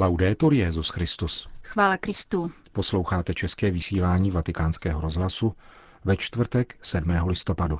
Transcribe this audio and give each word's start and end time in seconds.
Laudetur 0.00 0.54
Jezus 0.54 0.88
Christus. 0.88 1.48
Chvála 1.62 1.96
Kristu. 1.96 2.50
Posloucháte 2.72 3.34
české 3.34 3.70
vysílání 3.70 4.30
Vatikánského 4.30 5.00
rozhlasu 5.00 5.54
ve 6.04 6.16
čtvrtek 6.16 6.76
7. 6.82 7.10
listopadu. 7.26 7.78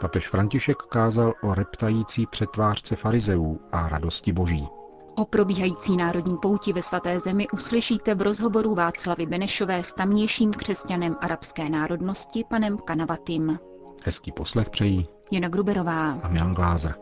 Papež 0.00 0.28
František 0.28 0.76
kázal 0.76 1.34
o 1.42 1.54
reptající 1.54 2.26
přetvářce 2.26 2.96
farizeů 2.96 3.60
a 3.72 3.88
radosti 3.88 4.32
boží. 4.32 4.68
O 5.16 5.24
probíhající 5.24 5.96
národní 5.96 6.36
pouti 6.38 6.72
ve 6.72 6.82
svaté 6.82 7.20
zemi 7.20 7.46
uslyšíte 7.48 8.14
v 8.14 8.22
rozhovoru 8.22 8.74
Václavy 8.74 9.26
Benešové 9.26 9.84
s 9.84 9.92
tamnějším 9.92 10.50
křesťanem 10.52 11.16
arabské 11.20 11.68
národnosti 11.68 12.44
panem 12.50 12.78
Kanavatým. 12.78 13.58
Hezký 14.04 14.32
poslech 14.32 14.70
přejí 14.70 15.04
Jana 15.30 15.48
Gruberová 15.48 16.12
a 16.22 16.28
Milan 16.28 16.54
Glázer. 16.54 16.94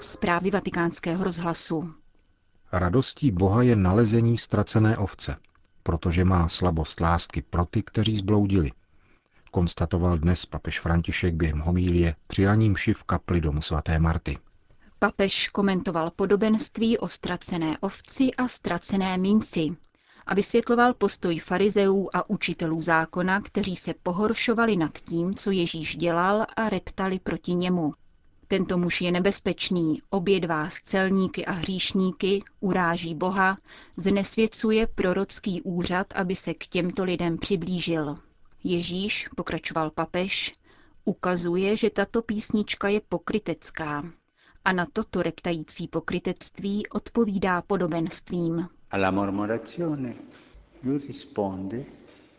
Zprávy 0.00 0.50
vatikánského 0.50 1.24
rozhlasu. 1.24 2.01
Radostí 2.72 3.30
Boha 3.30 3.62
je 3.62 3.76
nalezení 3.76 4.38
ztracené 4.38 4.96
ovce, 4.96 5.36
protože 5.82 6.24
má 6.24 6.48
slabost 6.48 7.00
lásky 7.00 7.42
pro 7.42 7.64
ty, 7.64 7.82
kteří 7.82 8.16
zbloudili. 8.16 8.72
Konstatoval 9.50 10.18
dnes 10.18 10.46
papež 10.46 10.80
František 10.80 11.34
během 11.34 11.60
homílie 11.60 12.14
při 12.26 12.46
raním 12.46 12.74
v 12.94 13.04
kapli 13.04 13.40
domu 13.40 13.62
svaté 13.62 13.98
Marty. 13.98 14.38
Papež 14.98 15.48
komentoval 15.48 16.10
podobenství 16.16 16.98
o 16.98 17.08
ztracené 17.08 17.78
ovci 17.78 18.34
a 18.34 18.48
ztracené 18.48 19.18
minci 19.18 19.68
a 20.26 20.34
vysvětloval 20.34 20.94
postoj 20.94 21.38
farizeů 21.38 22.08
a 22.14 22.30
učitelů 22.30 22.82
zákona, 22.82 23.40
kteří 23.40 23.76
se 23.76 23.94
pohoršovali 24.02 24.76
nad 24.76 24.98
tím, 24.98 25.34
co 25.34 25.50
Ježíš 25.50 25.96
dělal 25.96 26.46
a 26.56 26.68
reptali 26.68 27.18
proti 27.18 27.54
němu. 27.54 27.94
Tento 28.52 28.78
muž 28.78 29.00
je 29.00 29.12
nebezpečný, 29.12 30.02
obědvá 30.10 30.70
s 30.70 30.74
celníky 30.82 31.46
a 31.46 31.52
hříšníky, 31.52 32.42
uráží 32.60 33.14
Boha, 33.14 33.58
znesvěcuje 33.96 34.86
prorocký 34.86 35.62
úřad, 35.62 36.06
aby 36.14 36.34
se 36.34 36.54
k 36.54 36.66
těmto 36.66 37.04
lidem 37.04 37.38
přiblížil. 37.38 38.14
Ježíš, 38.64 39.28
pokračoval 39.36 39.90
papež, 39.90 40.52
ukazuje, 41.04 41.76
že 41.76 41.90
tato 41.90 42.22
písnička 42.22 42.88
je 42.88 43.00
pokrytecká. 43.08 44.04
A 44.64 44.72
na 44.72 44.86
toto 44.92 45.22
reptající 45.22 45.88
pokrytectví 45.88 46.86
odpovídá 46.86 47.62
podobenstvím. 47.62 48.68
Alla 48.90 49.10
mormorazione 49.10 50.14
lui 50.84 50.98
risponde 50.98 51.84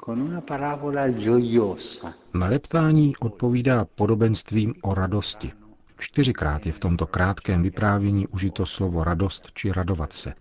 con 0.05 0.21
una 0.21 0.41
parabola 0.41 1.07
gioiosa. 1.07 2.13
Na 2.33 2.49
reptání 2.49 3.15
odpovídá 3.19 3.85
podobenstvím 3.85 4.73
o 4.81 4.93
radosti. 4.93 5.62
Čtyřikrát 6.03 6.65
je 6.65 6.71
v 6.71 6.79
tomto 6.79 7.07
krátkém 7.07 7.61
vyprávění 7.61 8.27
užito 8.27 8.65
slovo 8.65 9.03
radost 9.03 9.51
či 9.53 9.71
radovat 9.71 10.13
se. 10.13 10.33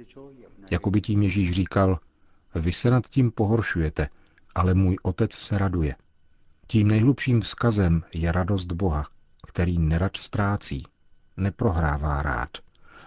Jako 0.70 0.90
by 0.90 1.00
tím 1.00 1.22
Ježíš 1.22 1.52
říkal, 1.52 1.98
vy 2.54 2.72
se 2.72 2.90
nad 2.90 3.06
tím 3.06 3.30
pohoršujete, 3.30 4.08
ale 4.54 4.74
můj 4.74 4.96
otec 5.02 5.32
se 5.32 5.58
raduje. 5.58 5.94
Tím 6.66 6.88
nejhlubším 6.88 7.40
vzkazem 7.40 8.02
je 8.14 8.32
radost 8.32 8.72
Boha, 8.72 9.06
který 9.46 9.78
nerad 9.78 10.16
ztrácí, 10.16 10.86
neprohrává 11.36 12.22
rád. 12.22 12.50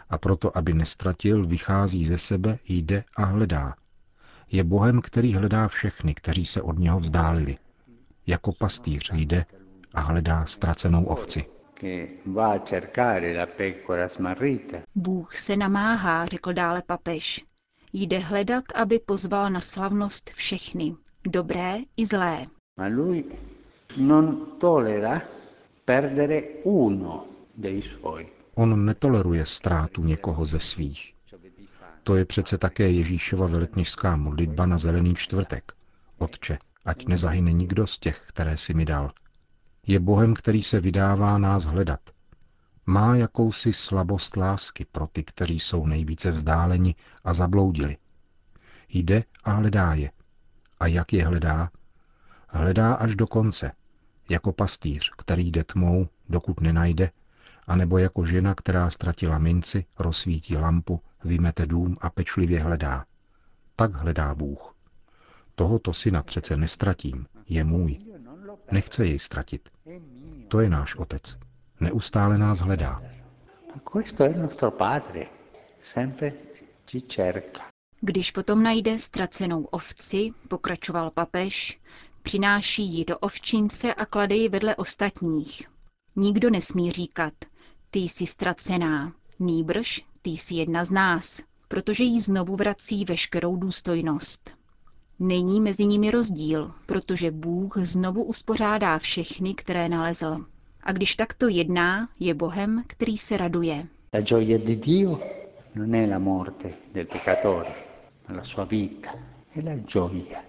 A 0.10 0.18
proto, 0.18 0.58
aby 0.58 0.74
nestratil, 0.74 1.48
vychází 1.48 2.08
ze 2.08 2.18
sebe, 2.18 2.60
jde 2.68 3.04
a 3.16 3.26
hledá. 3.26 3.76
Je 4.52 4.64
Bohem, 4.64 5.02
který 5.02 5.34
hledá 5.34 5.68
všechny, 5.68 6.16
kteří 6.16 6.46
se 6.46 6.62
od 6.62 6.80
něho 6.80 7.00
vzdálili. 7.00 7.58
Jako 8.28 8.52
pastýř 8.54 9.12
jde 9.14 9.46
a 9.94 10.02
hledá 10.02 10.46
ztracenou 10.46 11.06
ovci. 11.06 11.55
Bůh 14.96 15.36
se 15.36 15.58
namáhá, 15.58 16.26
řekl 16.26 16.54
dále 16.54 16.82
papež. 16.86 17.46
Jde 17.94 18.20
hledat, 18.20 18.64
aby 18.76 19.00
pozval 19.00 19.50
na 19.50 19.60
slavnost 19.60 20.30
všechny, 20.30 20.96
dobré 21.28 21.78
i 21.98 22.06
zlé. 22.06 22.46
Ma 22.78 22.88
lui 22.88 23.24
non 23.98 24.46
tolera 24.60 25.22
perdere 25.86 26.42
uno 26.64 27.26
dei 27.58 27.82
suoi. 27.82 28.26
On 28.56 28.86
netoleruje 28.86 29.46
ztrátu 29.46 30.04
někoho 30.04 30.46
ze 30.46 30.60
svých. 30.60 31.14
To 32.04 32.16
je 32.16 32.26
přece 32.26 32.58
také 32.58 32.92
Ježíšova 32.92 33.48
velekněžská 33.48 34.16
modlitba 34.16 34.66
na 34.66 34.78
zelený 34.78 35.16
čtvrtek. 35.16 35.72
Otče, 36.18 36.58
ať 36.86 37.06
nezahyne 37.06 37.52
nikdo 37.52 37.88
z 37.88 38.00
těch, 38.00 38.24
které 38.28 38.58
si 38.58 38.74
mi 38.74 38.86
dal. 38.86 39.12
Je 39.88 40.00
Bohem, 40.00 40.34
který 40.34 40.64
se 40.64 40.80
vydává 40.80 41.38
nás 41.38 41.64
hledat. 41.64 42.00
Má 42.86 43.16
jakousi 43.16 43.74
slabost 43.74 44.38
lásky 44.38 44.86
pro 44.92 45.08
ty, 45.08 45.24
kteří 45.24 45.60
jsou 45.60 45.86
nejvíce 45.86 46.32
vzdáleni 46.32 46.96
a 47.24 47.34
zabloudili. 47.34 47.98
Jde 48.90 49.24
a 49.44 49.52
hledá 49.52 49.94
je. 49.94 50.12
A 50.80 50.88
jak 50.88 51.14
je 51.14 51.26
hledá? 51.26 51.72
Hledá 52.48 52.94
až 52.94 53.16
do 53.16 53.28
konce, 53.28 53.72
jako 54.30 54.52
pastýř, 54.52 55.12
který 55.18 55.52
jde 55.52 55.64
tmou, 55.64 56.08
dokud 56.30 56.62
nenajde, 56.62 57.12
anebo 57.68 57.98
jako 57.98 58.26
žena, 58.26 58.56
která 58.56 58.90
ztratila 58.90 59.38
minci, 59.38 59.86
rozsvítí 60.00 60.58
lampu, 60.58 61.02
vymete 61.24 61.66
dům 61.66 61.98
a 62.02 62.10
pečlivě 62.10 62.64
hledá. 62.64 63.06
Tak 63.76 63.94
hledá 63.94 64.36
Bůh. 64.36 64.76
Tohoto 65.56 65.94
syna 65.94 66.24
přece 66.24 66.58
nestratím, 66.58 67.26
je 67.50 67.64
můj. 67.64 68.15
Nechce 68.72 69.06
jej 69.06 69.20
ztratit. 69.20 69.70
To 70.48 70.60
je 70.60 70.70
náš 70.70 70.96
otec. 70.96 71.38
Neustále 71.80 72.38
nás 72.38 72.60
hledá. 72.60 73.02
Když 78.02 78.32
potom 78.32 78.64
najde 78.64 79.00
ztracenou 79.00 79.64
ovci, 79.64 80.32
pokračoval 80.48 81.12
papež, 81.12 81.80
přináší 82.24 82.84
ji 82.94 83.06
do 83.06 83.18
ovčince 83.18 83.94
a 83.94 84.06
klade 84.06 84.36
ji 84.36 84.50
vedle 84.50 84.76
ostatních. 84.76 85.70
Nikdo 86.16 86.50
nesmí 86.50 86.92
říkat, 86.92 87.34
ty 87.92 88.00
jsi 88.00 88.26
ztracená, 88.28 89.14
nýbrž, 89.40 90.02
ty 90.22 90.30
jsi 90.30 90.56
jedna 90.56 90.86
z 90.86 90.92
nás, 90.92 91.42
protože 91.68 92.04
jí 92.04 92.20
znovu 92.20 92.56
vrací 92.56 93.06
veškerou 93.06 93.56
důstojnost. 93.56 94.52
Není 95.20 95.62
mezi 95.62 95.86
nimi 95.86 96.12
rozdíl, 96.12 96.72
protože 96.86 97.32
Bůh 97.32 97.78
znovu 97.78 98.24
uspořádá 98.24 99.00
všechny, 99.00 99.54
které 99.54 99.90
nalezl. 99.90 100.46
A 100.84 100.92
když 100.92 101.16
takto 101.16 101.48
jedná, 101.48 102.10
je 102.20 102.34
Bohem, 102.34 102.84
který 102.88 103.18
se 103.18 103.38
raduje. 103.38 103.88
La 104.14 104.22
gioia 104.22 104.58
di 104.58 104.76
Dio 104.76 105.20
non 105.76 105.96
è 105.96 106.10
la 106.10 106.20
morte 106.20 106.74
del 106.94 107.06
peccatore, 107.06 107.70
ma 108.30 108.36
la 108.36 108.44
sua 108.44 108.64
vita, 108.66 109.10
è 109.56 109.64
la 109.64 109.76
gioia. 109.76 110.44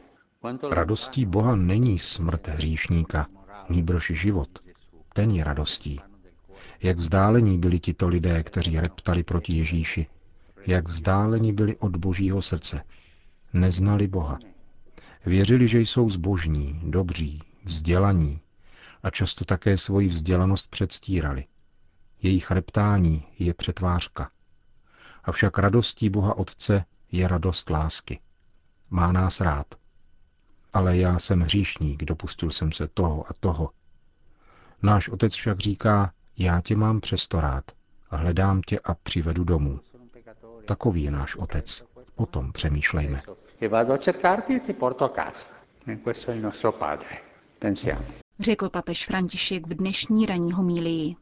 Radostí 0.70 1.26
Boha 1.26 1.56
není 1.56 1.98
smrt 1.98 2.48
hříšníka, 2.48 3.26
nýbrž 3.68 4.10
život. 4.14 4.48
Ten 5.12 5.30
je 5.30 5.44
radostí. 5.44 6.00
Jak 6.82 6.96
vzdálení 6.96 7.58
byli 7.58 7.80
tito 7.80 8.08
lidé, 8.08 8.42
kteří 8.42 8.80
reptali 8.80 9.22
proti 9.22 9.52
Ježíši. 9.52 10.06
Jak 10.66 10.88
vzdálení 10.88 11.52
byli 11.52 11.76
od 11.76 11.96
božího 11.96 12.42
srdce. 12.42 12.82
Neznali 13.52 14.06
Boha. 14.08 14.38
Věřili, 15.26 15.68
že 15.68 15.80
jsou 15.80 16.08
zbožní, 16.08 16.80
dobří, 16.84 17.42
vzdělaní 17.64 18.40
a 19.02 19.10
často 19.10 19.44
také 19.44 19.76
svoji 19.76 20.08
vzdělanost 20.08 20.70
předstírali. 20.70 21.44
Jejich 22.22 22.50
reptání 22.50 23.24
je 23.38 23.54
přetvářka. 23.54 24.30
Avšak 25.24 25.58
radostí 25.58 26.10
Boha 26.10 26.36
Otce 26.36 26.84
je 27.12 27.28
radost 27.28 27.70
lásky. 27.70 28.20
Má 28.90 29.12
nás 29.12 29.40
rád. 29.40 29.66
Ale 30.72 30.96
já 30.96 31.18
jsem 31.18 31.40
hříšník, 31.40 32.04
dopustil 32.04 32.50
jsem 32.50 32.72
se 32.72 32.88
toho 32.88 33.30
a 33.30 33.32
toho. 33.40 33.70
Náš 34.82 35.08
Otec 35.08 35.34
však 35.34 35.60
říká, 35.60 36.12
já 36.38 36.60
tě 36.60 36.76
mám 36.76 37.00
přesto 37.00 37.40
rád, 37.40 37.64
hledám 38.10 38.62
tě 38.62 38.80
a 38.80 38.94
přivedu 38.94 39.44
domů. 39.44 39.80
Takový 40.64 41.02
je 41.02 41.10
náš 41.10 41.36
Otec. 41.36 41.84
O 42.16 42.26
tom 42.26 42.52
přemýšlejme 42.52 43.22
e 43.60 43.68
vado 43.68 43.92
a 43.92 43.98
cercarti 43.98 44.54
e 44.54 44.60
ti 44.64 44.72
porto 44.72 45.04
a 45.04 45.10
casa. 45.10 45.50
E 45.86 46.00
questo 46.00 46.30
è 46.30 46.34
il 46.34 46.40
nostro 46.40 46.72
Padre. 46.72 47.20
Pensiamo. 47.58 48.04
Řekl 48.40 48.68
papež 48.68 49.06
František 49.06 49.66
v 49.66 49.74
dnešní 49.74 50.26
ranní 50.26 50.52
homílii. 50.52 51.16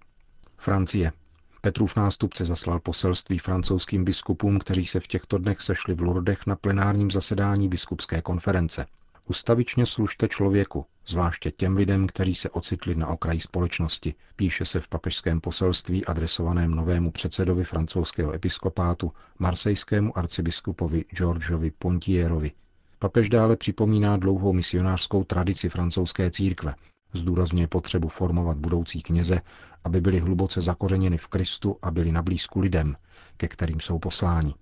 Francie. 0.56 1.12
Petrův 1.60 1.96
nástupce 1.96 2.44
zaslal 2.44 2.80
poselství 2.80 3.38
francouzským 3.38 4.04
biskupům, 4.04 4.58
kteří 4.58 4.86
se 4.86 5.00
v 5.00 5.06
těchto 5.06 5.38
dnech 5.38 5.60
sešli 5.60 5.94
v 5.94 6.00
Lourdech 6.02 6.46
na 6.46 6.56
plenárním 6.56 7.10
zasedání 7.10 7.68
biskupské 7.68 8.22
konference. 8.22 8.86
Ustavičně 9.28 9.86
služte 9.86 10.28
člověku, 10.28 10.86
zvláště 11.06 11.50
těm 11.50 11.76
lidem, 11.76 12.06
kteří 12.06 12.34
se 12.34 12.50
ocitli 12.50 12.94
na 12.94 13.06
okraji 13.06 13.40
společnosti, 13.40 14.14
píše 14.36 14.64
se 14.64 14.80
v 14.80 14.88
papežském 14.88 15.40
poselství 15.40 16.04
adresovaném 16.04 16.70
novému 16.70 17.10
předsedovi 17.10 17.64
francouzského 17.64 18.32
episkopátu, 18.32 19.12
marsejskému 19.38 20.18
arcibiskupovi 20.18 21.04
Georgeovi 21.14 21.70
Pontierovi. 21.70 22.52
Papež 22.98 23.28
dále 23.28 23.56
připomíná 23.56 24.16
dlouhou 24.16 24.52
misionářskou 24.52 25.24
tradici 25.24 25.68
francouzské 25.68 26.30
církve, 26.30 26.74
zdůrazňuje 27.12 27.66
potřebu 27.66 28.08
formovat 28.08 28.56
budoucí 28.56 29.02
kněze, 29.02 29.40
aby 29.84 30.00
byli 30.00 30.20
hluboce 30.20 30.60
zakořeněni 30.60 31.18
v 31.18 31.28
Kristu 31.28 31.78
a 31.82 31.90
byli 31.90 32.12
na 32.12 32.22
blízku 32.22 32.60
lidem, 32.60 32.96
ke 33.36 33.48
kterým 33.48 33.80
jsou 33.80 33.98
posláni. 33.98 34.54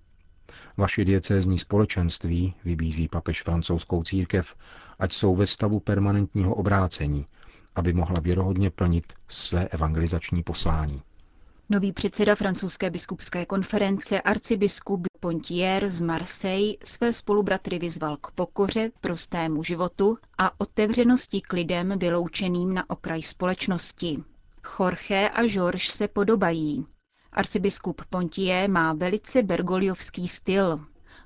Vaši 0.77 1.05
diecézní 1.05 1.57
společenství, 1.57 2.53
vybízí 2.65 3.07
papež 3.07 3.43
francouzskou 3.43 4.03
církev, 4.03 4.55
ať 4.99 5.13
jsou 5.13 5.35
ve 5.35 5.47
stavu 5.47 5.79
permanentního 5.79 6.55
obrácení, 6.55 7.25
aby 7.75 7.93
mohla 7.93 8.19
věrohodně 8.19 8.69
plnit 8.69 9.13
své 9.29 9.67
evangelizační 9.67 10.43
poslání. 10.43 11.01
Nový 11.69 11.93
předseda 11.93 12.35
francouzské 12.35 12.89
biskupské 12.89 13.45
konference 13.45 14.21
arcibiskup 14.21 15.07
Pontier 15.19 15.89
z 15.89 16.01
Marseille 16.01 16.73
své 16.83 17.13
spolubratry 17.13 17.79
vyzval 17.79 18.17
k 18.17 18.31
pokoře, 18.31 18.91
prostému 19.01 19.63
životu 19.63 20.17
a 20.37 20.61
otevřenosti 20.61 21.41
k 21.41 21.53
lidem 21.53 21.99
vyloučeným 21.99 22.73
na 22.73 22.89
okraj 22.89 23.21
společnosti. 23.23 24.23
Jorge 24.79 25.29
a 25.29 25.47
Georges 25.47 25.83
se 25.83 26.07
podobají. 26.07 26.85
Arcibiskup 27.35 28.01
Pontier 28.09 28.69
má 28.69 28.93
velice 28.93 29.43
bergoliovský 29.43 30.27
styl. 30.27 30.79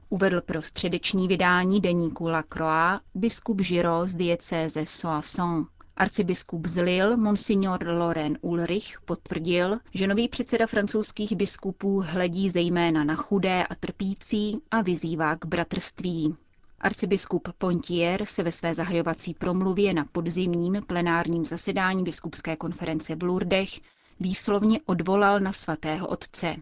Uvedl 0.10 0.42
pro 0.42 0.62
středeční 0.62 1.28
vydání 1.28 1.82
deníku 1.82 2.28
La 2.28 2.44
Croix 2.44 3.02
biskup 3.16 3.62
Giro 3.62 4.06
z 4.06 4.16
diecéze 4.16 4.86
Soissons. 4.86 5.68
Arcibiskup 5.96 6.68
z 6.68 6.82
Lille, 6.82 7.18
monsignor 7.18 7.88
Loren 7.88 8.38
Ulrich, 8.42 8.98
potvrdil, 9.06 9.80
že 9.94 10.08
nový 10.08 10.28
předseda 10.28 10.68
francouzských 10.68 11.36
biskupů 11.36 12.04
hledí 12.06 12.50
zejména 12.50 13.04
na 13.04 13.16
chudé 13.16 13.64
a 13.64 13.76
trpící 13.76 14.62
a 14.72 14.82
vyzývá 14.82 15.36
k 15.36 15.46
bratrství. 15.46 16.36
Arcibiskup 16.80 17.48
Pontier 17.58 18.26
se 18.26 18.44
ve 18.44 18.52
své 18.52 18.76
zahajovací 18.76 19.34
promluvě 19.34 19.94
na 19.94 20.06
podzimním 20.12 20.82
plenárním 20.88 21.46
zasedání 21.46 22.04
biskupské 22.04 22.56
konference 22.56 23.16
v 23.16 23.24
Lourdech 23.24 23.70
výslovně 24.20 24.80
odvolal 24.86 25.40
na 25.40 25.54
svatého 25.54 26.08
otce. 26.08 26.56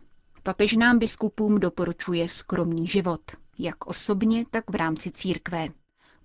Papež 0.43 0.75
nám 0.75 0.99
biskupům 0.99 1.59
doporučuje 1.59 2.29
skromný 2.29 2.87
život, 2.87 3.21
jak 3.59 3.87
osobně, 3.87 4.45
tak 4.51 4.69
v 4.71 4.75
rámci 4.75 5.11
církve. 5.11 5.67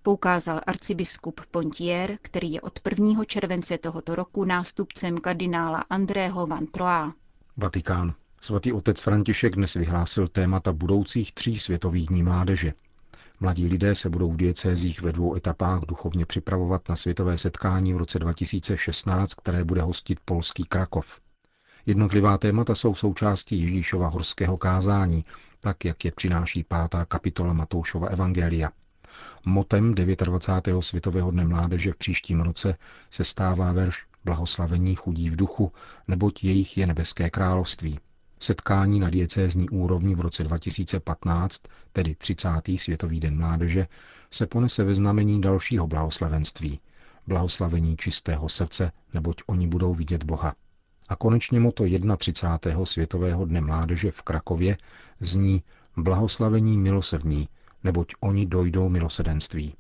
Poukázal 0.02 0.60
arcibiskup 0.66 1.40
Pontier, 1.50 2.18
který 2.22 2.52
je 2.52 2.60
od 2.60 2.80
1. 2.90 3.24
července 3.24 3.78
tohoto 3.78 4.14
roku 4.14 4.44
nástupcem 4.44 5.18
kardinála 5.18 5.84
Andrého 5.90 6.46
Van 6.46 6.66
Troa. 6.66 7.14
Vatikán. 7.56 8.14
Svatý 8.40 8.72
otec 8.72 9.00
František 9.00 9.54
dnes 9.56 9.74
vyhlásil 9.74 10.28
témata 10.28 10.72
budoucích 10.72 11.32
tří 11.32 11.58
světových 11.58 12.06
dní 12.08 12.22
mládeže. 12.22 12.72
Mladí 13.42 13.69
lidé 13.69 13.94
se 13.94 14.10
budou 14.10 14.31
v 14.32 14.37
diecézích 14.37 15.02
ve 15.02 15.12
dvou 15.12 15.37
etapách 15.37 15.81
duchovně 15.81 16.26
připravovat 16.26 16.88
na 16.88 16.96
světové 16.96 17.38
setkání 17.38 17.94
v 17.94 17.96
roce 17.96 18.19
2016, 18.19 19.34
které 19.34 19.64
bude 19.64 19.82
hostit 19.82 20.20
polský 20.25 20.64
Krakov. 20.64 21.20
Jednotlivá 21.87 22.38
témata 22.38 22.75
jsou 22.75 22.94
součástí 22.94 23.60
Ježíšova 23.60 24.08
horského 24.08 24.56
kázání, 24.56 25.25
tak 25.60 25.84
jak 25.84 26.04
je 26.04 26.12
přináší 26.12 26.64
pátá 26.64 27.04
kapitola 27.04 27.52
Matoušova 27.52 28.08
Evangelia. 28.08 28.70
Motem 29.44 29.94
29. 29.94 30.82
světového 30.82 31.31
dne 31.31 31.44
mládeže 31.44 31.92
v 31.92 31.96
příštím 31.96 32.40
roce 32.40 32.76
se 33.10 33.25
stává 33.25 33.72
verš 33.72 34.06
Blahoslavení 34.25 34.94
chudí 34.94 35.31
v 35.31 35.37
duchu, 35.37 35.72
neboť 36.08 36.44
jejich 36.44 36.78
je 36.78 36.87
nebeské 36.87 37.31
království. 37.31 37.98
Setkání 38.42 39.00
na 39.00 39.10
diecézní 39.10 39.70
úrovni 39.70 40.14
v 40.14 40.20
roce 40.20 40.44
2015, 40.44 41.62
tedy 41.92 42.14
30. 42.14 42.48
Světový 42.76 43.20
den 43.20 43.37
mládeže, 43.37 43.87
se 44.31 44.46
ponese 44.46 44.84
ve 44.84 44.94
znamení 44.94 45.40
dalšího 45.40 45.87
blahoslavenství. 45.87 46.81
Blahoslavení 47.26 47.96
čistého 47.96 48.48
srdce, 48.48 48.92
neboť 49.14 49.42
oni 49.46 49.66
budou 49.66 49.94
vidět 49.94 50.25
Boha. 50.25 50.54
A 51.08 51.16
konečně 51.16 51.60
moto 51.60 51.84
31. 52.19 52.87
Světového 52.87 53.44
dne 53.44 53.60
mládeže 53.60 54.10
v 54.10 54.22
Krakově 54.22 54.76
zní 55.20 55.62
Blahoslavení 55.96 56.78
milosrdní, 56.78 57.48
neboť 57.84 58.12
oni 58.20 58.46
dojdou 58.46 58.88
milosedenství. 58.88 59.75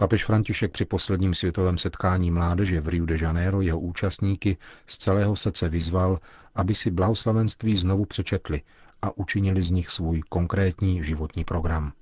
Papež 0.00 0.24
František 0.24 0.72
při 0.72 0.84
posledním 0.84 1.34
světovém 1.34 1.78
setkání 1.78 2.30
mládeže 2.30 2.80
v 2.80 2.88
Rio 2.88 3.06
de 3.06 3.16
Janeiro 3.20 3.60
jeho 3.60 3.80
účastníky 3.80 4.56
z 4.86 4.98
celého 4.98 5.36
srdce 5.36 5.68
vyzval, 5.68 6.20
aby 6.54 6.74
si 6.74 6.90
blahoslavenství 6.90 7.76
znovu 7.76 8.04
přečetli 8.04 8.62
a 9.02 9.16
učinili 9.16 9.62
z 9.62 9.70
nich 9.70 9.90
svůj 9.90 10.22
konkrétní 10.28 11.04
životní 11.04 11.44
program. 11.44 11.92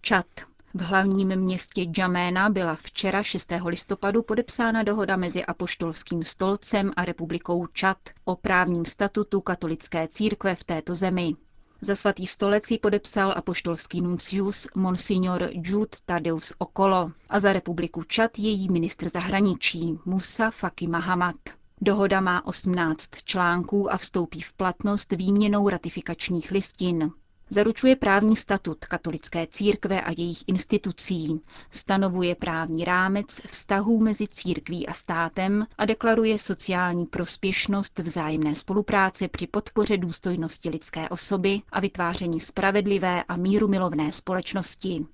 Čat. 0.00 0.26
V 0.74 0.82
hlavním 0.82 1.36
městě 1.36 1.84
Džaména 1.84 2.50
byla 2.50 2.74
včera 2.74 3.22
6. 3.22 3.52
listopadu 3.66 4.22
podepsána 4.22 4.82
dohoda 4.82 5.16
mezi 5.16 5.44
Apoštolským 5.44 6.24
stolcem 6.24 6.92
a 6.96 7.04
republikou 7.04 7.66
Čad 7.66 7.98
o 8.24 8.36
právním 8.36 8.84
statutu 8.84 9.40
katolické 9.40 10.08
církve 10.08 10.54
v 10.54 10.64
této 10.64 10.94
zemi. 10.94 11.34
Za 11.84 11.94
svatý 11.94 12.26
stolec 12.26 12.70
ji 12.70 12.78
podepsal 12.78 13.34
apoštolský 13.36 14.00
nuncius 14.00 14.66
Monsignor 14.74 15.48
Jude 15.52 15.98
Tadeus 16.06 16.52
Okolo 16.58 17.10
a 17.28 17.40
za 17.40 17.52
republiku 17.52 18.02
Čad 18.02 18.38
její 18.38 18.68
ministr 18.68 19.08
zahraničí 19.08 19.98
Musa 20.04 20.50
Faki 20.50 20.86
Mahamat. 20.86 21.36
Dohoda 21.80 22.20
má 22.20 22.46
18 22.46 23.10
článků 23.24 23.92
a 23.92 23.96
vstoupí 23.96 24.40
v 24.40 24.52
platnost 24.52 25.12
výměnou 25.12 25.68
ratifikačních 25.68 26.50
listin. 26.50 27.10
Zaručuje 27.54 27.96
právní 27.96 28.36
statut 28.36 28.84
katolické 28.84 29.46
církve 29.46 30.00
a 30.00 30.10
jejich 30.18 30.38
institucí, 30.46 31.40
stanovuje 31.70 32.34
právní 32.34 32.84
rámec 32.84 33.26
vztahů 33.46 34.00
mezi 34.00 34.28
církví 34.28 34.86
a 34.86 34.92
státem 34.92 35.66
a 35.78 35.84
deklaruje 35.86 36.38
sociální 36.38 37.06
prospěšnost 37.06 37.98
vzájemné 37.98 38.54
spolupráce 38.54 39.28
při 39.28 39.46
podpoře 39.46 39.96
důstojnosti 39.96 40.68
lidské 40.70 41.08
osoby 41.08 41.60
a 41.72 41.80
vytváření 41.80 42.40
spravedlivé 42.40 43.22
a 43.22 43.36
míru 43.36 43.68
milovné 43.68 44.12
společnosti. 44.12 45.06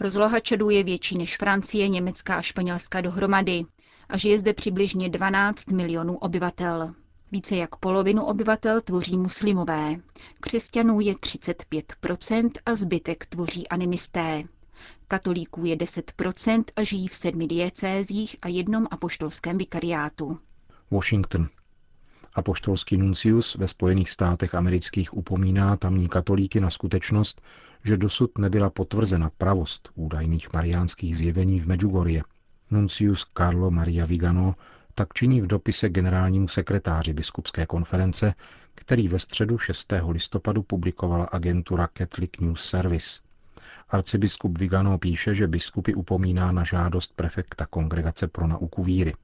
Rozloha 0.00 0.40
Čadu 0.40 0.70
je 0.70 0.84
větší 0.84 1.18
než 1.18 1.36
Francie, 1.36 1.88
Německa 1.88 2.36
a 2.36 2.42
Španělska 2.42 3.00
dohromady 3.00 3.64
a 4.08 4.16
žije 4.18 4.38
zde 4.38 4.54
přibližně 4.54 5.08
12 5.08 5.70
milionů 5.70 6.16
obyvatel. 6.18 6.94
Více 7.34 7.56
jak 7.56 7.76
polovinu 7.76 8.24
obyvatel 8.24 8.80
tvoří 8.80 9.16
muslimové. 9.16 9.96
Křesťanů 10.40 11.00
je 11.00 11.14
35% 11.14 12.50
a 12.66 12.74
zbytek 12.74 13.26
tvoří 13.26 13.68
animisté. 13.68 14.42
Katolíků 15.08 15.64
je 15.64 15.76
10% 15.76 16.64
a 16.76 16.82
žijí 16.82 17.08
v 17.08 17.14
sedmi 17.14 17.46
diecézích 17.46 18.36
a 18.42 18.48
jednom 18.48 18.86
apoštolském 18.90 19.58
vikariátu. 19.58 20.38
Washington. 20.90 21.48
Apoštolský 22.34 22.96
nuncius 22.96 23.54
ve 23.54 23.68
Spojených 23.68 24.10
státech 24.10 24.54
amerických 24.54 25.16
upomíná 25.16 25.76
tamní 25.76 26.08
katolíky 26.08 26.60
na 26.60 26.70
skutečnost, 26.70 27.42
že 27.84 27.96
dosud 27.96 28.38
nebyla 28.38 28.70
potvrzena 28.70 29.30
pravost 29.38 29.88
údajných 29.94 30.52
mariánských 30.52 31.16
zjevení 31.16 31.60
v 31.60 31.66
Medjugorje. 31.66 32.22
Nuncius 32.70 33.26
Carlo 33.38 33.70
Maria 33.70 34.06
Vigano 34.06 34.54
tak 34.94 35.14
činí 35.14 35.40
v 35.40 35.46
dopise 35.46 35.88
generálnímu 35.88 36.48
sekretáři 36.48 37.12
biskupské 37.12 37.66
konference, 37.66 38.34
který 38.74 39.08
ve 39.08 39.18
středu 39.18 39.58
6. 39.58 39.92
listopadu 40.08 40.62
publikovala 40.62 41.24
agentura 41.24 41.88
Catholic 41.98 42.30
News 42.40 42.64
Service. 42.64 43.20
Arcibiskup 43.88 44.58
Vigano 44.58 44.98
píše, 44.98 45.34
že 45.34 45.48
biskupy 45.48 45.94
upomíná 45.94 46.52
na 46.52 46.64
žádost 46.64 47.12
prefekta 47.16 47.66
Kongregace 47.66 48.28
pro 48.28 48.46
nauku 48.46 48.82
víry. 48.82 49.14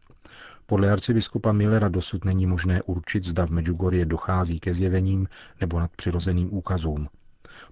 Podle 0.67 0.93
arcibiskupa 0.93 1.53
Millera 1.53 1.89
dosud 1.89 2.25
není 2.25 2.47
možné 2.47 2.83
určit, 2.83 3.25
zda 3.25 3.47
v 3.47 3.51
Medjugorje 3.51 4.05
dochází 4.05 4.61
ke 4.61 4.75
zjevením 4.75 5.29
nebo 5.61 5.81
nadpřirozeným 5.81 6.55
úkazům. 6.55 7.09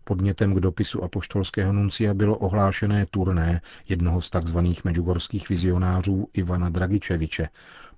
Podnětem 0.05 0.55
k 0.55 0.61
dopisu 0.61 1.05
apoštolského 1.05 1.73
nuncia 1.73 2.15
bylo 2.15 2.39
ohlášené 2.39 3.07
turné 3.07 3.61
jednoho 3.89 4.21
z 4.21 4.31
tzv. 4.31 4.59
medjugorských 4.85 5.49
vizionářů 5.49 6.29
Ivana 6.33 6.69
Dragičeviče, 6.69 7.49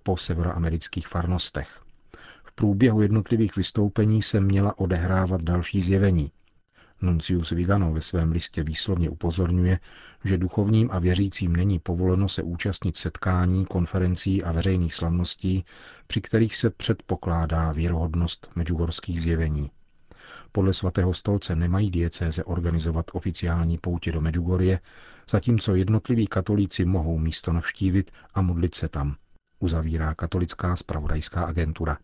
po 0.03 0.17
severoamerických 0.17 1.09
farnostech. 1.09 1.81
V 2.45 2.53
průběhu 2.53 3.03
jednotlivých 3.03 3.57
vystoupení 3.57 4.23
se 4.23 4.41
měla 4.41 4.79
odehrávat 4.79 5.43
další 5.43 5.81
zjevení. 5.81 6.33
Nuncius 7.03 7.51
Vigano 7.51 7.93
ve 7.93 8.01
svém 8.01 8.33
listě 8.33 8.63
výslovně 8.63 9.11
upozorňuje, 9.11 9.81
že 10.25 10.39
duchovním 10.39 10.89
a 10.93 10.99
věřícím 10.99 11.57
není 11.57 11.79
povoleno 11.79 12.29
se 12.29 12.43
účastnit 12.43 12.97
setkání, 12.97 13.67
konferencí 13.67 14.43
a 14.45 14.53
veřejných 14.53 14.95
slavností, 14.95 15.65
při 16.07 16.21
kterých 16.21 16.57
se 16.57 16.71
předpokládá 16.71 17.73
věrohodnost 17.73 18.51
medjugorských 18.55 19.23
zjevení. 19.23 19.71
Podle 20.53 20.75
svatého 20.75 21.15
stolce 21.15 21.57
nemají 21.57 21.91
diecéze 21.91 22.45
organizovat 22.45 23.07
oficiální 23.13 23.79
poutě 23.79 24.13
do 24.13 24.21
Medjugorje, 24.21 24.81
zatímco 25.31 25.75
jednotliví 25.75 26.27
katolíci 26.27 26.85
mohou 26.85 27.19
místo 27.19 27.53
navštívit 27.53 28.11
a 28.35 28.43
modlit 28.43 28.75
se 28.75 28.89
tam, 28.89 29.17
uzavírá 29.61 30.15
katolická 30.15 30.77
spravodajská 30.77 31.45
agentura. 31.45 31.97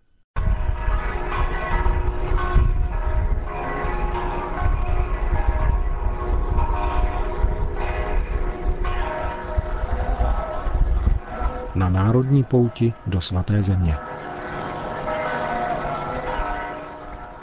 Na 11.75 11.89
národní 11.89 12.45
pouti 12.45 12.93
do 13.07 13.21
svaté 13.21 13.63
země. 13.63 13.97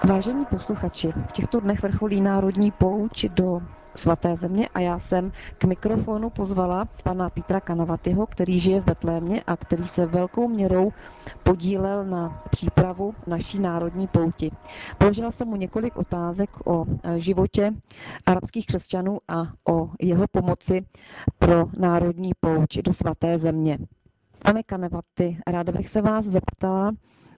Vážení 0.10 0.46
posluchači, 0.46 1.12
v 1.29 1.32
těchto 1.32 1.60
dnech 1.60 1.82
vrcholí 1.82 2.22
národní 2.22 2.72
pouť 2.72 3.25
do 3.25 3.62
svaté 3.95 4.35
země 4.35 4.67
a 4.73 4.79
já 4.79 5.00
jsem 5.00 5.31
k 5.57 5.63
mikrofonu 5.63 6.29
pozvala 6.29 6.85
pana 7.03 7.29
Petra 7.29 7.59
Kanavatyho, 7.59 8.27
který 8.27 8.59
žije 8.59 8.81
v 8.81 8.85
Betlémě 8.85 9.43
a 9.47 9.57
který 9.57 9.88
se 9.88 10.05
velkou 10.05 10.47
měrou 10.47 10.91
podílel 11.43 12.05
na 12.05 12.43
přípravu 12.50 13.13
naší 13.27 13.59
národní 13.59 14.07
pouti. 14.07 14.51
Položila 14.97 15.31
jsem 15.31 15.47
mu 15.47 15.55
několik 15.55 15.97
otázek 15.97 16.50
o 16.67 16.85
e, 17.03 17.19
životě 17.19 17.71
arabských 18.25 18.65
křesťanů 18.65 19.19
a 19.27 19.41
o 19.71 19.89
jeho 20.01 20.25
pomoci 20.31 20.85
pro 21.39 21.65
národní 21.77 22.31
pouť 22.39 22.77
do 22.77 22.93
svaté 22.93 23.38
země. 23.38 23.77
Pane 24.45 24.63
Kanavaty, 24.63 25.38
ráda 25.47 25.71
bych 25.71 25.89
se 25.89 26.01
vás 26.01 26.25
zeptala, 26.25 26.91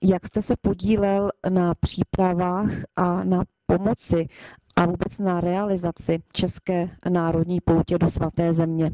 jak 0.03 0.27
jste 0.27 0.41
se 0.41 0.55
podílel 0.61 1.31
na 1.49 1.73
přípravách 1.75 2.69
a 2.95 3.23
na 3.23 3.43
pomoci 3.65 4.27
a 4.75 4.85
vůbec 4.85 5.19
na 5.19 5.41
realizaci 5.41 6.23
České 6.33 6.89
národní 7.09 7.61
poutě 7.61 7.97
do 7.97 8.09
svaté 8.09 8.53
země? 8.53 8.91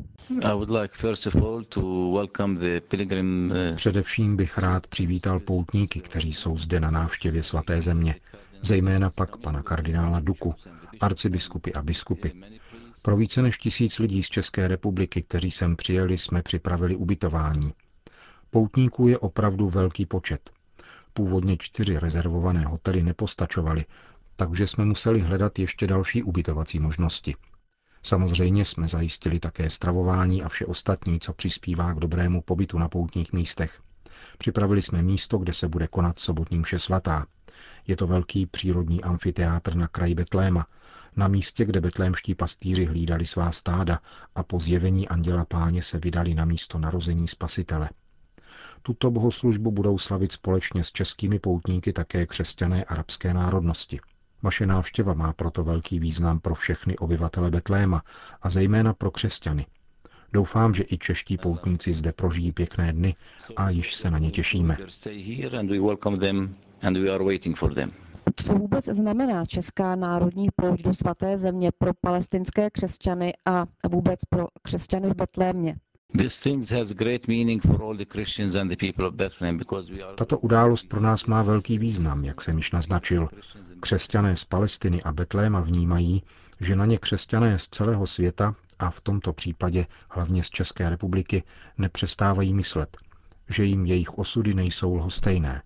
Především 3.76 4.36
bych 4.38 4.58
rád 4.58 4.88
přivítal 4.88 5.40
poutníky, 5.40 6.00
kteří 6.00 6.34
jsou 6.34 6.58
zde 6.58 6.80
na 6.80 6.90
návštěvě 6.92 7.44
svaté 7.44 7.82
země, 7.82 8.16
zejména 8.62 9.10
pak 9.10 9.38
pana 9.38 9.64
kardinála 9.64 10.20
Duku, 10.20 10.56
arcibiskupy 11.00 11.74
a 11.74 11.82
biskupy. 11.82 12.30
Pro 13.02 13.18
více 13.18 13.42
než 13.42 13.58
tisíc 13.58 14.00
lidí 14.00 14.24
z 14.24 14.30
České 14.30 14.68
republiky, 14.68 15.22
kteří 15.22 15.52
sem 15.52 15.76
přijeli, 15.76 16.18
jsme 16.18 16.42
připravili 16.42 16.96
ubytování. 16.96 17.74
Poutníků 18.50 19.08
je 19.08 19.18
opravdu 19.18 19.70
velký 19.70 20.06
počet. 20.06 20.50
Původně 21.14 21.58
čtyři 21.60 21.98
rezervované 22.00 22.66
hotely 22.66 23.04
nepostačovaly, 23.04 23.86
takže 24.42 24.68
jsme 24.68 24.86
museli 24.86 25.20
hledat 25.20 25.60
ještě 25.60 25.88
další 25.88 26.24
ubytovací 26.24 26.80
možnosti. 26.80 27.36
Samozřejmě 28.04 28.66
jsme 28.66 28.88
zajistili 28.88 29.40
také 29.40 29.70
stravování 29.70 30.44
a 30.44 30.50
vše 30.50 30.66
ostatní, 30.66 31.20
co 31.20 31.34
přispívá 31.34 31.94
k 31.94 32.00
dobrému 32.00 32.42
pobytu 32.42 32.78
na 32.78 32.90
poutních 32.90 33.34
místech. 33.34 33.82
Připravili 34.38 34.82
jsme 34.82 35.02
místo, 35.02 35.38
kde 35.38 35.54
se 35.54 35.68
bude 35.68 35.88
konat 35.88 36.20
sobotní 36.20 36.58
mše 36.58 36.80
svatá. 36.80 37.26
Je 37.88 37.98
to 37.98 38.08
velký 38.08 38.46
přírodní 38.46 39.04
amfiteátr 39.04 39.76
na 39.76 39.88
kraji 39.88 40.16
Betléma, 40.16 40.68
na 41.16 41.28
místě, 41.28 41.66
kde 41.66 41.82
betlémští 41.82 42.36
pastýři 42.36 42.86
hlídali 42.86 43.26
svá 43.26 43.52
stáda 43.52 44.00
a 44.36 44.44
po 44.44 44.60
zjevení 44.60 45.08
anděla 45.08 45.46
páně 45.46 45.82
se 45.82 46.00
vydali 46.00 46.36
na 46.36 46.46
místo 46.46 46.80
narození 46.80 47.28
spasitele. 47.28 47.90
Tuto 48.82 49.12
bohoslužbu 49.12 49.72
budou 49.72 49.98
slavit 49.98 50.32
společně 50.32 50.84
s 50.84 50.92
českými 50.92 51.40
poutníky 51.40 51.94
také 51.94 52.26
křesťané 52.26 52.84
arabské 52.84 53.34
národnosti. 53.34 54.00
Vaše 54.44 54.66
návštěva 54.66 55.14
má 55.14 55.34
proto 55.34 55.64
velký 55.64 56.00
význam 56.00 56.40
pro 56.40 56.56
všechny 56.56 56.98
obyvatele 56.98 57.52
Betléma 57.52 58.02
a 58.42 58.50
zejména 58.50 58.94
pro 58.94 59.12
křesťany. 59.12 59.66
Doufám, 60.34 60.74
že 60.74 60.84
i 60.92 60.98
čeští 60.98 61.38
poutníci 61.38 61.94
zde 61.94 62.12
prožijí 62.12 62.52
pěkné 62.52 62.94
dny 62.94 63.16
a 63.56 63.70
již 63.70 63.96
se 63.96 64.12
na 64.12 64.18
ně 64.18 64.32
těšíme. 64.32 64.78
Co 68.36 68.54
vůbec 68.54 68.86
znamená 68.86 69.46
Česká 69.46 69.96
národní 69.96 70.48
pouť 70.56 70.82
do 70.82 70.94
svaté 70.94 71.38
země 71.38 71.72
pro 71.78 71.92
palestinské 72.02 72.70
křesťany 72.70 73.34
a 73.46 73.66
vůbec 73.90 74.20
pro 74.30 74.48
křesťany 74.62 75.10
v 75.10 75.16
Betlémě? 75.16 75.76
Tato 80.16 80.40
událost 80.40 80.88
pro 80.88 81.02
nás 81.02 81.26
má 81.26 81.44
velký 81.44 81.78
význam, 81.78 82.26
jak 82.26 82.42
jsem 82.42 82.58
již 82.58 82.72
naznačil. 82.72 83.30
Křesťané 83.80 84.36
z 84.36 84.46
Palestiny 84.46 85.04
a 85.04 85.12
Betléma 85.12 85.62
vnímají, 85.62 86.24
že 86.60 86.76
na 86.76 86.86
ně 86.86 86.98
křesťané 86.98 87.58
z 87.58 87.68
celého 87.68 88.08
světa 88.08 88.56
a 88.80 88.90
v 88.90 89.02
tomto 89.02 89.34
případě 89.34 89.86
hlavně 90.10 90.44
z 90.44 90.50
České 90.50 90.90
republiky 90.90 91.44
nepřestávají 91.78 92.54
myslet, 92.54 92.98
že 93.50 93.66
jim 93.66 93.86
jejich 93.86 94.18
osudy 94.18 94.54
nejsou 94.54 94.96
lhostejné. 94.96 95.62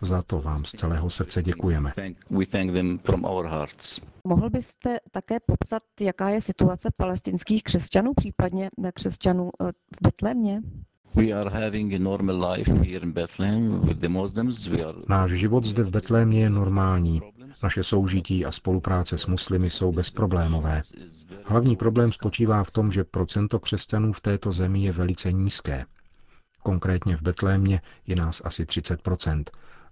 Za 0.00 0.22
to 0.22 0.40
vám 0.40 0.64
z 0.64 0.70
celého 0.70 1.10
srdce 1.10 1.42
děkujeme. 1.42 1.92
Mohl 4.24 4.50
byste 4.50 4.98
také 5.10 5.40
popsat, 5.40 5.82
jaká 6.00 6.28
je 6.28 6.40
situace 6.40 6.88
palestinských 6.96 7.62
křesťanů, 7.62 8.12
případně 8.16 8.70
křesťanů 8.94 9.50
eh, 9.60 9.72
v 9.72 10.02
Betlémě? 10.02 10.62
Náš 15.08 15.30
život 15.30 15.64
zde 15.64 15.82
v 15.82 15.90
Betlémě 15.90 16.40
je 16.40 16.50
normální. 16.50 17.22
Naše 17.62 17.82
soužití 17.82 18.44
a 18.46 18.52
spolupráce 18.52 19.18
s 19.18 19.26
muslimy 19.26 19.70
jsou 19.70 19.92
bezproblémové. 19.92 20.82
Hlavní 21.44 21.76
problém 21.76 22.12
spočívá 22.12 22.64
v 22.64 22.70
tom, 22.70 22.90
že 22.90 23.04
procento 23.04 23.58
křesťanů 23.60 24.12
v 24.12 24.20
této 24.20 24.52
zemi 24.52 24.82
je 24.82 24.92
velice 24.92 25.32
nízké. 25.32 25.84
Konkrétně 26.62 27.16
v 27.16 27.22
Betlémě 27.22 27.80
je 28.06 28.16
nás 28.16 28.42
asi 28.44 28.66
30 28.66 29.00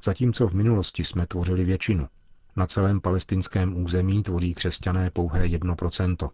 zatímco 0.05 0.49
v 0.49 0.55
minulosti 0.55 1.05
jsme 1.05 1.27
tvořili 1.27 1.65
většinu. 1.65 2.09
Na 2.57 2.67
celém 2.67 3.01
palestinském 3.01 3.85
území 3.85 4.23
tvoří 4.23 4.55
křesťané 4.55 5.11
pouhé 5.11 5.47
1%. 5.47 6.31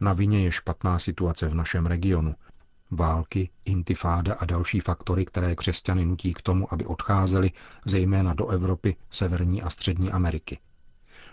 Na 0.00 0.12
vině 0.12 0.44
je 0.44 0.52
špatná 0.52 0.98
situace 0.98 1.48
v 1.48 1.54
našem 1.54 1.86
regionu. 1.86 2.34
Války, 2.90 3.50
intifáda 3.64 4.34
a 4.34 4.44
další 4.44 4.80
faktory, 4.80 5.24
které 5.24 5.56
křesťany 5.56 6.04
nutí 6.06 6.34
k 6.34 6.42
tomu, 6.42 6.72
aby 6.72 6.86
odcházeli 6.86 7.50
zejména 7.86 8.34
do 8.34 8.48
Evropy, 8.48 8.96
Severní 9.10 9.62
a 9.62 9.70
Střední 9.70 10.10
Ameriky. 10.10 10.58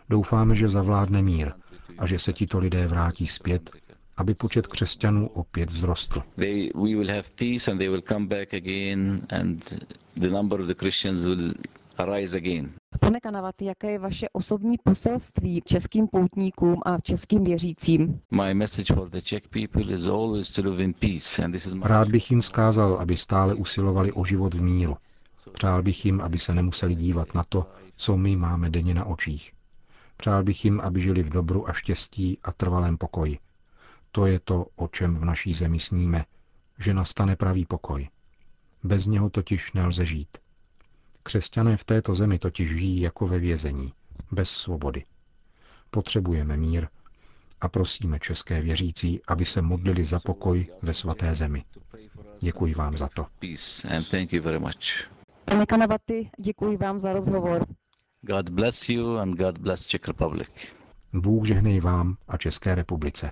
Doufáme, 0.10 0.56
že 0.56 0.70
zavládne 0.70 1.22
mír 1.22 1.52
a 1.98 2.06
že 2.06 2.20
se 2.20 2.34
tito 2.34 2.60
lidé 2.60 2.88
vrátí 2.88 3.28
zpět 3.28 3.72
aby 4.18 4.34
počet 4.34 4.68
křesťanů 4.68 5.28
opět 5.28 5.72
vzrostl. 5.72 6.24
Pane 13.00 13.20
Kanavaty, 13.20 13.66
jaké 13.66 13.92
je 13.92 14.00
vaše 14.00 14.30
osobní 14.30 14.78
poselství 14.84 15.62
českým 15.66 16.08
poutníkům 16.08 16.82
a 16.86 17.00
českým 17.00 17.44
věřícím? 17.44 18.20
Rád 21.82 22.08
bych 22.08 22.32
jim 22.32 22.42
zkázal, 22.42 22.94
aby 22.94 23.18
stále 23.18 23.54
usilovali 23.54 24.12
o 24.12 24.26
život 24.26 24.54
v 24.54 24.62
míru. 24.62 24.98
Přál 25.54 25.84
bych 25.84 26.06
jim, 26.06 26.22
aby 26.22 26.38
se 26.40 26.54
nemuseli 26.56 26.96
dívat 26.96 27.36
na 27.36 27.44
to, 27.50 27.66
co 27.96 28.18
my 28.18 28.36
máme 28.36 28.70
denně 28.70 28.94
na 28.94 29.06
očích. 29.06 29.52
Přál 30.18 30.44
bych 30.44 30.66
jim, 30.66 30.82
aby 30.82 31.02
žili 31.02 31.24
v 31.24 31.30
dobru 31.30 31.70
a 31.70 31.74
štěstí 31.74 32.38
a 32.44 32.52
trvalém 32.52 32.98
pokoji. 32.98 33.38
To 34.16 34.26
je 34.26 34.40
to, 34.40 34.66
o 34.76 34.88
čem 34.88 35.16
v 35.16 35.26
naší 35.26 35.54
zemi 35.54 35.80
sníme, 35.80 36.26
že 36.80 36.94
nastane 36.94 37.36
pravý 37.36 37.66
pokoj. 37.66 38.10
Bez 38.84 39.06
něho 39.06 39.30
totiž 39.30 39.74
nelze 39.74 40.06
žít. 40.06 40.38
Křesťané 41.24 41.78
v 41.78 41.84
této 41.84 42.16
zemi 42.16 42.40
totiž 42.40 42.70
žijí 42.70 43.02
jako 43.02 43.28
ve 43.28 43.40
vězení, 43.40 43.94
bez 44.32 44.50
svobody. 44.50 45.04
Potřebujeme 45.90 46.58
mír 46.58 46.88
a 47.62 47.70
prosíme 47.70 48.20
české 48.20 48.62
věřící, 48.62 49.22
aby 49.28 49.46
se 49.46 49.62
modlili 49.62 50.04
za 50.04 50.20
pokoj 50.20 50.68
ve 50.82 50.94
svaté 50.94 51.36
zemi. 51.36 51.64
Děkuji 52.42 52.74
vám 52.74 52.98
za 52.98 53.10
to. 53.16 53.26
Pane 55.46 55.66
Kanavaty, 55.66 56.30
děkuji 56.40 56.78
vám 56.78 57.00
za 57.00 57.14
rozhovor. 57.14 57.66
God 58.22 58.50
bless 58.50 58.90
you 58.90 59.18
and 59.18 59.38
God 59.38 59.58
bless 59.58 59.86
Czech 59.86 60.08
Republic. 60.08 60.50
Bůh 61.14 61.48
žehnej 61.48 61.80
vám 61.80 62.18
a 62.28 62.38
České 62.38 62.76
republice. 62.76 63.32